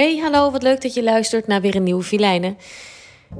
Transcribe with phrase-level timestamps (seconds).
[0.00, 2.58] Hey, hallo, wat leuk dat je luistert naar weer een nieuwe Filijnen.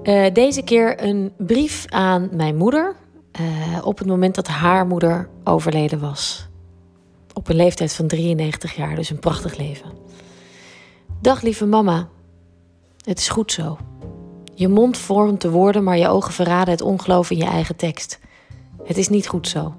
[0.02, 2.96] Uh, deze keer een brief aan mijn moeder.
[3.40, 6.48] Uh, op het moment dat haar moeder overleden was.
[7.32, 9.92] Op een leeftijd van 93 jaar, dus een prachtig leven.
[11.20, 12.08] Dag lieve mama.
[13.04, 13.78] Het is goed zo.
[14.54, 18.18] Je mond vormt de woorden, maar je ogen verraden het ongeloof in je eigen tekst.
[18.84, 19.74] Het is niet goed zo.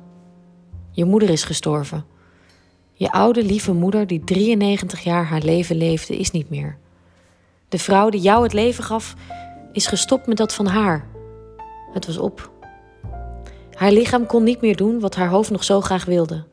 [0.91, 2.05] Je moeder is gestorven.
[3.01, 6.77] Je oude lieve moeder, die 93 jaar haar leven leefde, is niet meer.
[7.69, 9.15] De vrouw die jou het leven gaf,
[9.71, 11.07] is gestopt met dat van haar.
[11.93, 12.51] Het was op.
[13.73, 16.43] Haar lichaam kon niet meer doen wat haar hoofd nog zo graag wilde.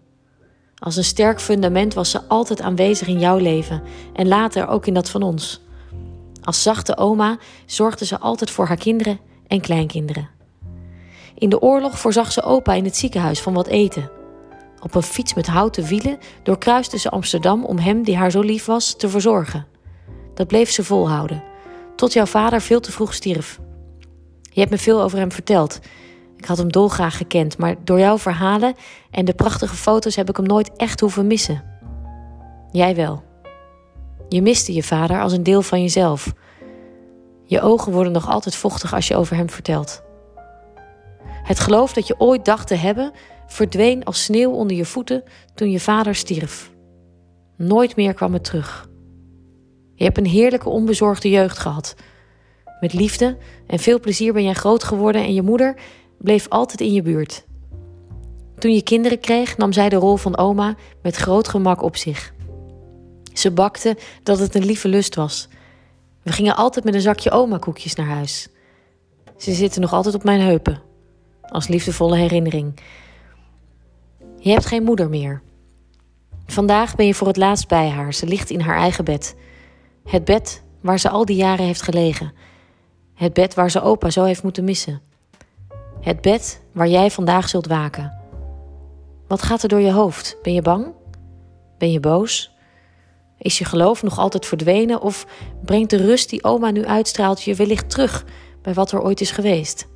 [0.78, 4.94] Als een sterk fundament was ze altijd aanwezig in jouw leven en later ook in
[4.94, 5.60] dat van ons.
[6.42, 10.28] Als zachte oma zorgde ze altijd voor haar kinderen en kleinkinderen.
[11.34, 14.17] In de oorlog voorzag ze opa in het ziekenhuis van wat eten.
[14.80, 18.64] Op een fiets met houten wielen doorkruiste ze Amsterdam om hem, die haar zo lief
[18.64, 19.66] was, te verzorgen.
[20.34, 21.42] Dat bleef ze volhouden,
[21.97, 23.61] tot jouw vader veel te vroeg stierf.
[24.41, 25.78] Je hebt me veel over hem verteld.
[26.36, 28.75] Ik had hem dolgraag gekend, maar door jouw verhalen
[29.11, 31.64] en de prachtige foto's heb ik hem nooit echt hoeven missen.
[32.70, 33.22] Jij wel.
[34.28, 36.33] Je miste je vader als een deel van jezelf.
[37.45, 40.02] Je ogen worden nog altijd vochtig als je over hem vertelt.
[41.24, 43.12] Het geloof dat je ooit dacht te hebben,
[43.48, 45.22] verdween als sneeuw onder je voeten
[45.54, 46.70] toen je vader stierf.
[47.56, 48.88] Nooit meer kwam het terug.
[49.94, 51.94] Je hebt een heerlijke onbezorgde jeugd gehad.
[52.80, 55.74] Met liefde en veel plezier ben jij groot geworden en je moeder
[56.18, 57.46] bleef altijd in je buurt.
[58.58, 62.34] Toen je kinderen kreeg, nam zij de rol van oma met groot gemak op zich.
[63.33, 65.48] Ze bakte dat het een lieve lust was.
[66.22, 68.48] We gingen altijd met een zakje oma-koekjes naar huis.
[69.36, 70.83] Ze zitten nog altijd op mijn heupen,
[71.42, 72.80] als liefdevolle herinnering.
[74.48, 75.42] Je hebt geen moeder meer.
[76.46, 78.14] Vandaag ben je voor het laatst bij haar.
[78.14, 79.36] Ze ligt in haar eigen bed.
[80.05, 82.33] Het bed waar ze al die jaren heeft gelegen.
[83.14, 85.00] Het bed waar ze opa zo heeft moeten missen.
[86.00, 88.18] Het bed waar jij vandaag zult waken.
[89.27, 90.36] Wat gaat er door je hoofd?
[90.42, 90.86] Ben je bang?
[91.78, 92.52] Ben je boos?
[93.39, 95.27] Is je geloof nog altijd verdwenen of
[95.64, 98.24] brengt de rust die oma nu uitstraalt je wellicht terug
[98.62, 99.89] bij wat er ooit is geweest?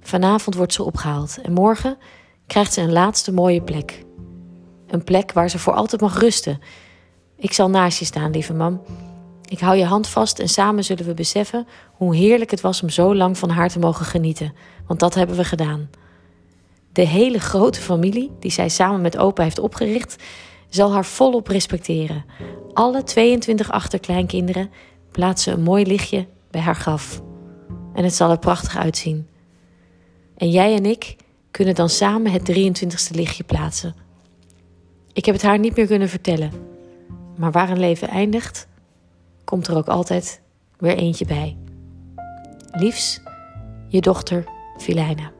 [0.00, 1.98] Vanavond wordt ze opgehaald en morgen
[2.50, 4.04] krijgt ze een laatste mooie plek.
[4.86, 6.60] Een plek waar ze voor altijd mag rusten.
[7.36, 8.82] Ik zal naast je staan, lieve mam.
[9.44, 12.88] Ik hou je hand vast en samen zullen we beseffen hoe heerlijk het was om
[12.88, 14.52] zo lang van haar te mogen genieten.
[14.86, 15.90] Want dat hebben we gedaan.
[16.92, 20.22] De hele grote familie, die zij samen met opa heeft opgericht,
[20.68, 22.24] zal haar volop respecteren.
[22.72, 24.70] Alle 22 achterkleinkinderen
[25.10, 27.22] plaatsen een mooi lichtje bij haar graf.
[27.94, 29.28] En het zal er prachtig uitzien.
[30.36, 31.16] En jij en ik
[31.50, 33.94] kunnen dan samen het 23ste lichtje plaatsen.
[35.12, 36.52] Ik heb het haar niet meer kunnen vertellen.
[37.36, 38.68] Maar waar een leven eindigt,
[39.44, 40.40] komt er ook altijd
[40.78, 41.56] weer eentje bij.
[42.70, 43.20] Liefs,
[43.88, 44.44] je dochter
[44.76, 45.39] Filijna.